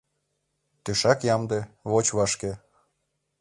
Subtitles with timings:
[0.83, 2.51] Тӧшак ямде, воч вашке